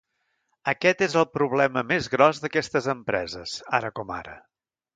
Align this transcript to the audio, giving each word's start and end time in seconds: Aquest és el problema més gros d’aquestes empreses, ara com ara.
Aquest 0.71 1.03
és 1.07 1.15
el 1.21 1.27
problema 1.33 1.83
més 1.91 2.09
gros 2.15 2.41
d’aquestes 2.45 2.89
empreses, 2.97 3.57
ara 3.81 3.93
com 4.01 4.19
ara. 4.21 4.35